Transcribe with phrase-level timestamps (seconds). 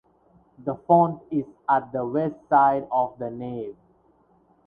[0.57, 3.75] The font is at the west side of the nave.